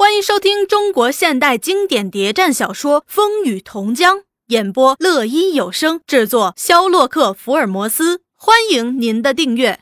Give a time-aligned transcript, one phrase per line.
[0.00, 8.20] 欢迎收听中国现代经典谍战小说《风雨同江》，演播：乐音有声，制作：肖洛克·福尔摩斯。
[8.36, 9.80] 欢迎您的订阅。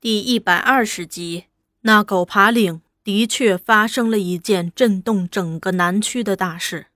[0.00, 1.46] 第一百二十集，
[1.80, 6.86] 那狗爬岭的确发生了一件震动整个南区的大事。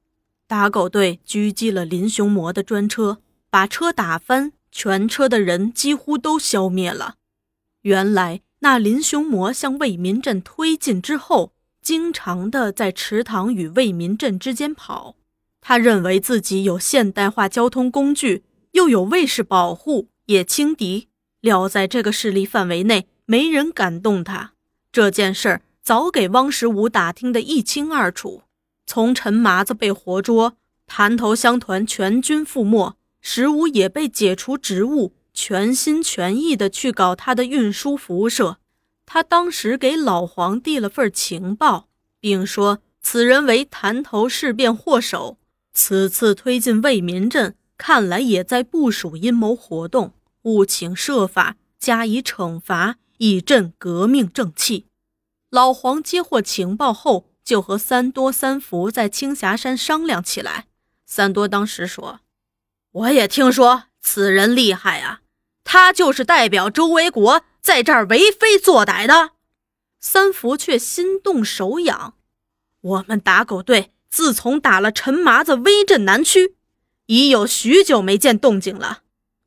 [0.47, 3.19] 打狗队狙击了林雄魔的专车，
[3.51, 7.17] 把车打翻，全车的人几乎都消灭了。
[7.83, 11.51] 原来，那林雄魔向为民镇推进之后。
[11.83, 15.17] 经常的在池塘与为民镇之间跑，
[15.61, 21.09] 他认为自己有现代化交通工具，又有卫士保护，也轻敌。
[21.41, 24.53] 料在这个势力范围内，没人敢动他。
[24.93, 28.43] 这件事儿早给汪十五打听得一清二楚。
[28.87, 38.59] 从陈麻子被活捉，潭头乡团全军覆没，十五也被解除职务，全心全意的去搞他的运输服务社。
[39.13, 41.89] 他当时给老黄递了份情报，
[42.21, 45.37] 并说此人为潭头事变祸首，
[45.73, 54.87] 此次推进为民镇，看来也在部署阴谋活动，务请设法加以惩罚，以振革命正气。
[55.51, 60.69] 老黄接获情报后，就和三多、三福在青霞山商量起来。
[61.05, 62.21] 三多当时说
[62.93, 65.23] ：“我也听说此人厉害啊，
[65.73, 69.33] 他就是代表周维国。”在这儿为非作歹的
[70.01, 72.15] 三福却心动手痒。
[72.81, 76.57] 我们打狗队自从打了陈麻子威震南区，
[77.07, 79.03] 已有许久没见动静了。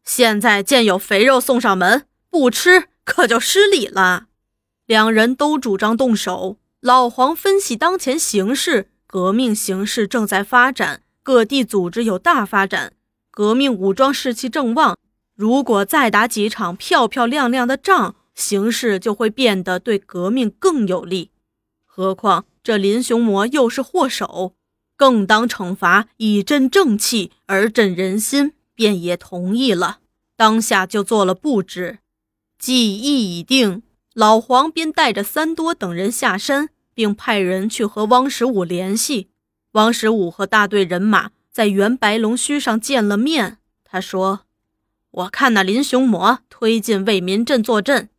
[0.05, 4.27] 现在见有肥肉送上门，不吃可就失礼了。
[4.85, 6.59] 两人都主张动手。
[6.79, 12.93] 老黄分析当前形势，革命形势正在发展，各地组织有大发展，
[13.31, 14.95] 革命武装士气正旺。
[15.35, 21.31] 如果再打几场漂漂亮亮的仗，形势就会变得对革命更有利。
[21.85, 24.53] 何况这林雄魔又是祸首，
[24.95, 29.99] 更当惩罚以振正气而振人心，便也同意了。
[30.35, 31.99] 当下就做了布置，
[32.57, 33.83] 计议已定。
[34.13, 39.29] 老黄便带着三多等人下山，并派人去和汪十五联系。
[39.71, 44.41] 汪十五和大队人马在原白龙须上见了面，他说。
[45.13, 48.09] 我看那林雄魔推进为民镇坐镇，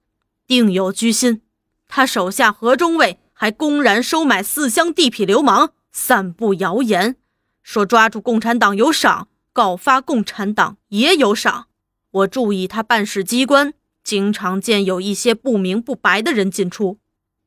[0.46, 1.42] 定有居心。
[1.88, 7.16] 他手下何中尉还公然收买四乡地痞流氓，散布谣言，
[7.64, 11.66] 说抓住共产党有赏，告发共产党也有赏。
[12.12, 13.74] 我注意他办事机关，
[14.04, 16.98] 经常见有一些不明不白的人进出。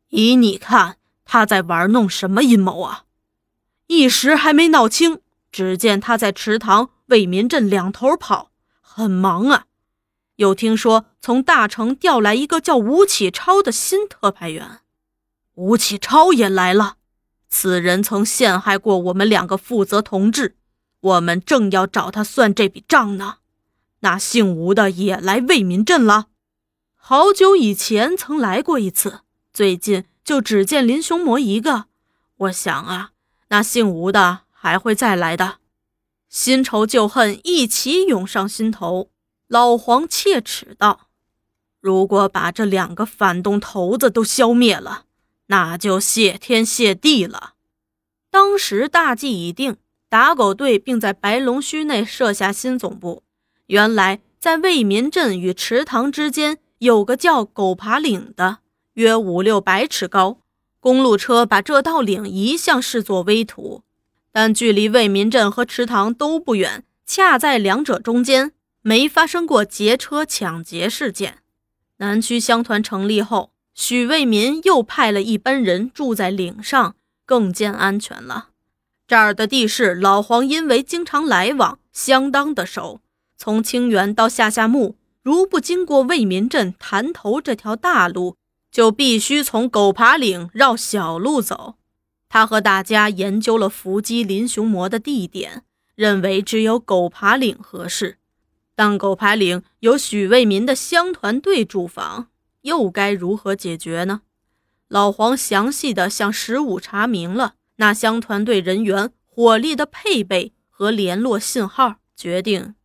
[0.10, 3.06] 依你看，他在玩弄什么阴谋啊？
[3.88, 5.22] 一时还没闹清。
[5.50, 8.52] 只见他在池塘、为民镇两头跑。
[8.98, 9.66] 很忙啊，
[10.38, 14.80] 又听说从大城调来一个叫吴启超的新特派员，
[15.54, 16.96] 吴启超也来了。
[17.48, 20.56] 此人曾陷害过我们两个负责同志，
[21.00, 23.36] 我们正要找他算这笔账呢。
[24.00, 26.30] 那姓吴的也来为民镇了，
[26.96, 29.20] 好久以前曾来过一次，
[29.54, 31.86] 最近就只见林雄魔一个。
[32.38, 33.12] 我想啊，
[33.50, 35.60] 那姓吴的还会再来的。
[36.30, 39.10] 新仇旧恨一起涌上心头，
[39.48, 41.08] 老黄切齿道
[41.80, 45.06] ：“如果把这两个反动头子都消灭了，
[45.48, 47.54] 那就谢天谢地了。”
[48.30, 49.78] 当时大计已定，
[50.10, 53.24] 打狗队并在白龙须内设下新总部。
[53.68, 58.60] 原来在为民镇与池塘之间有个叫狗爬岭的，
[58.94, 60.40] 约五六百尺高，
[60.80, 63.84] 公路车把这道岭一向视作危途。
[64.32, 68.52] 但距离为民镇和池塘都不远，恰在两者中间，
[68.82, 71.40] 没发生过劫车抢劫事件。
[71.98, 76.96] 南区乡团成立后，许为民又派了一班人住在岭上，
[77.26, 78.50] 更见安全了。
[79.08, 83.02] 这儿的地势，老黄因为经常来往，相当的熟。
[83.38, 88.36] 从清源到下下木，如不经过为民镇潭头这条大路，
[88.72, 91.76] 就必须从狗爬岭绕小路走。
[92.30, 95.64] 他和大家研究了伏击林雄魔的地点，
[95.96, 98.18] 认为只有狗爬岭合适。
[98.76, 102.28] 但狗爬岭有许为民的乡团队驻防，
[102.62, 104.22] 又该如何解决呢？
[104.88, 112.76] 老黄详细的向十五查明了那乡团队人员、火力的配备和联络信号，决定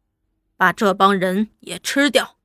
[0.57, 2.37] 把这帮人也吃掉。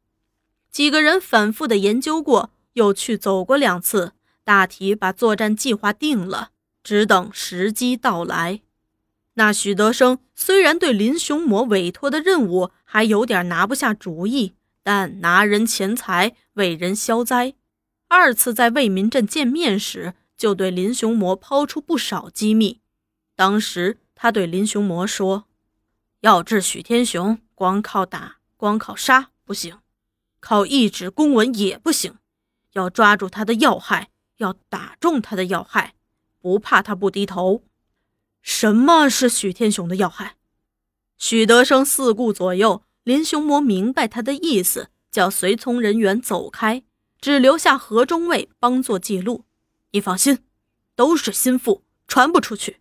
[0.69, 4.11] 几个人反复的研究过，又去走过两次，
[4.43, 6.51] 大体把作战计划定了。
[6.87, 8.61] 只等时机到来。
[9.33, 14.53] 那许德生虽然对林雄魔委托的任务还有点拿不下主意，
[14.83, 17.55] 但拿人钱财为人消灾。
[18.07, 22.79] 二次在为民镇见面时，就对林雄魔抛出不少机密。
[23.35, 25.43] 当时他对林雄魔说
[26.21, 29.79] ：“要治许天雄，光靠打，光靠杀不行，
[30.39, 32.15] 靠一纸公文也不行，
[32.71, 34.07] 要抓住他的要害，
[34.37, 35.95] 要打中他的要害，
[36.39, 37.63] 不怕他不低头。”
[38.41, 40.35] 什么是许天雄的要害？
[41.17, 46.83] 许德生四顾左右，林雄魔明白他的意思，叫随从人员走开，
[47.19, 49.45] 只留下何中尉帮做记录。
[49.91, 50.39] 你放心，
[50.95, 52.79] 都是心腹，传不出去。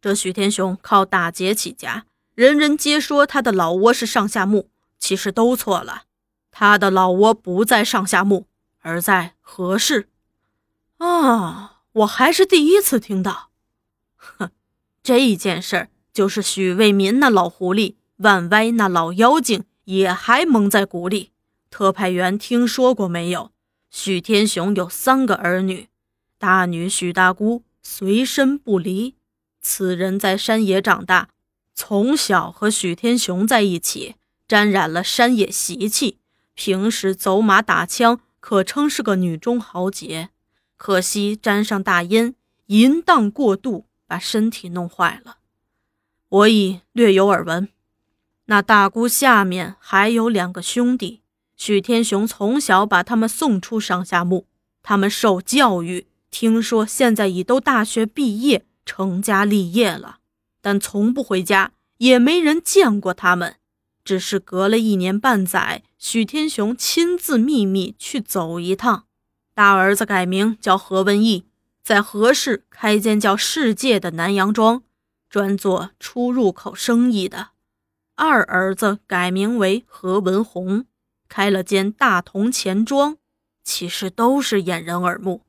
[0.00, 6.04] 这许天雄靠打劫起家，人人皆说他的老窝是上下墓，其实都错了。
[6.50, 8.46] 他的老窝不在上下墓，
[8.80, 10.08] 而在何氏。
[10.98, 13.50] 啊，我还是第一次听到。
[14.16, 14.50] 哼。
[15.02, 21.30] 这件事儿就是许卫民那老狐狸，万歪那老妖精也还蒙在鼓里。
[21.70, 23.50] 特派员听说过没有？
[23.90, 25.88] 许天雄有三个儿女，
[26.38, 29.16] 大女许大姑随身不离。
[29.62, 31.30] 此人在山野长大，
[31.74, 34.16] 从小和许天雄在一起，
[34.46, 36.18] 沾染了山野习气。
[36.54, 40.28] 平时走马打枪，可称是个女中豪杰。
[40.80, 42.34] 可惜沾上大烟，
[42.68, 43.84] 淫荡过度。
[44.06, 45.36] 把身体弄坏了，
[46.28, 47.68] 我已略有耳闻。
[48.46, 51.20] 那大姑下面还有两个兄弟，
[51.56, 54.48] 许天雄从小把他们送出上下墓，
[54.82, 60.18] 他们受教育，听说现在已都大学毕业，成家立业了，
[60.60, 63.54] 但从不回家，也没人见过他们。
[64.02, 69.04] 只是隔了一年半载，许天雄亲自秘密去走一趟。
[69.60, 71.44] 大儿子改名叫何文义。
[71.82, 74.82] 在何氏开间叫“世界”的南洋庄，
[75.28, 77.48] 专做出入口生意的。
[78.14, 80.86] 二儿子改名为何文宏，
[81.28, 83.18] 开了间大同钱庄。
[83.62, 85.42] 其实都是掩人耳目。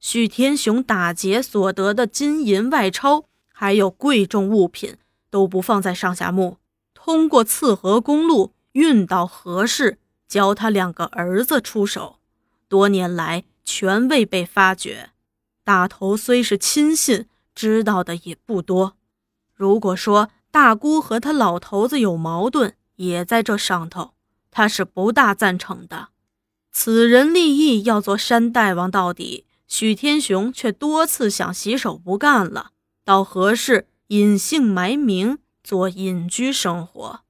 [0.00, 4.96] 许天雄打劫所得的金银外钞，还有贵重物品，
[5.28, 6.56] 都不放在上下墓，
[6.94, 12.14] 通过刺河公路运到何氏，交他两个儿子出手。
[12.66, 15.10] 多年来全未被发觉。
[15.62, 18.96] 大头虽是亲信，知道的也不多。
[19.54, 24.14] 如果说大姑和他老头子有矛盾，也在这上头，
[24.50, 26.08] 他是不大赞成的。
[26.72, 32.70] 此人立意要做山大王到底，许天雄却多次想洗手不干了，
[33.04, 37.20] 到何氏隐姓埋名做隐居生活。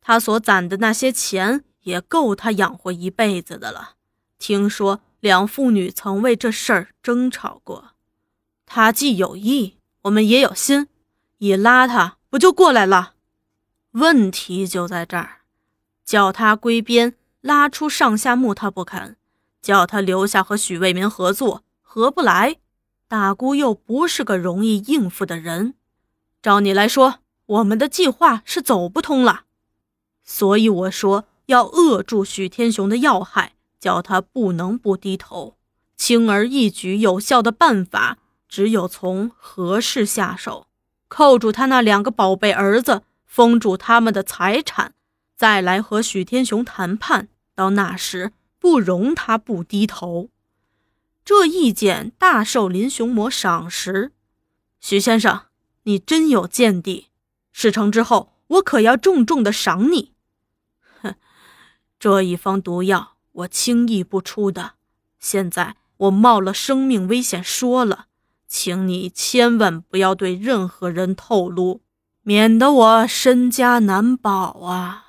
[0.00, 3.96] 他所攒的那些钱也够他养活一辈子的了。
[4.38, 5.00] 听说。
[5.20, 7.90] 两父女曾为这事儿争吵过，
[8.64, 10.88] 他既有意，我们也有心，
[11.38, 13.14] 一拉他不就过来了？
[13.92, 15.42] 问题就在这儿，
[16.04, 19.16] 叫他归边，拉出上下墓他不肯，
[19.60, 22.56] 叫他留下和许卫民合作，合不来。
[23.06, 25.74] 大姑又不是个容易应付的人，
[26.40, 29.42] 照你来说，我们的计划是走不通了。
[30.22, 33.54] 所以我说要扼住许天雄的要害。
[33.80, 35.56] 叫他不能不低头，
[35.96, 40.66] 轻而易举有效的办法，只有从何氏下手，
[41.08, 44.94] 扣住他那两个宝贝儿子，封住他们的财产，
[45.34, 47.28] 再来和许天雄谈判。
[47.54, 50.30] 到那时，不容他不低头。
[51.24, 54.12] 这意见大受林雄魔赏识。
[54.80, 55.42] 许先生，
[55.84, 57.08] 你真有见地。
[57.52, 60.12] 事成之后，我可要重重的赏你。
[61.02, 61.14] 哼，
[62.00, 63.16] 这一方毒药。
[63.32, 64.72] 我轻易不出的，
[65.18, 68.06] 现在我冒了生命危险说了，
[68.46, 71.82] 请你千万不要对任何人透露，
[72.22, 75.06] 免得我身家难保啊！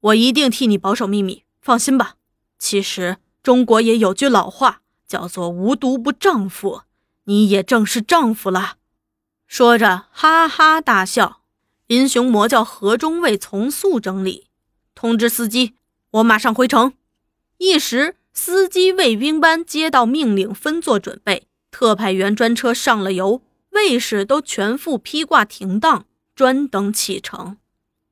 [0.00, 2.16] 我一定替你保守秘密，放心吧。
[2.58, 6.82] 其实中国也有句老话，叫做“无毒不丈夫”，
[7.24, 8.76] 你也正是丈夫了。
[9.46, 11.42] 说着，哈哈大笑。
[11.86, 14.48] 林雄魔教何中尉从速整理，
[14.94, 15.74] 通知司机，
[16.12, 16.94] 我马上回城。
[17.58, 21.46] 一时，司机卫兵班接到命令，分作准备。
[21.70, 27.56] 特派员专车上了油，卫士都全副披挂停当，专等启程。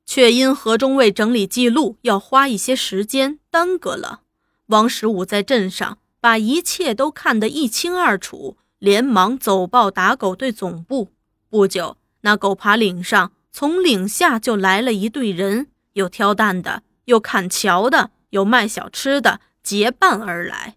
[0.05, 4.21] 却因何中尉整理记录要花一些时间，耽搁了。
[4.67, 11.09] 王十五在镇上把一切都看得一清二楚，连忙走报打狗队总部。
[11.49, 18.11] 不久，那狗爬岭上，从岭下就来了一队人，有挑担的，有砍桥的。
[18.33, 20.75] 有卖小吃的结伴而来，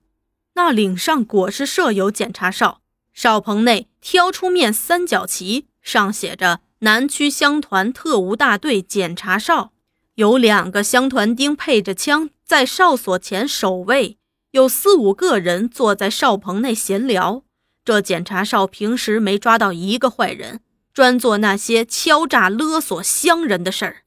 [0.54, 2.82] 那岭上果是设有检查哨，
[3.14, 9.72] 哨棚内挑出面三角旗，上写着“南区乡团特务大队检查哨”，
[10.16, 14.18] 有两个乡团丁配着枪在哨所前守卫，
[14.50, 17.42] 有四五个人坐在哨棚内闲聊。
[17.82, 20.60] 这检查哨平时没抓到一个坏人，
[20.92, 24.02] 专做那些敲诈勒索乡人的事儿。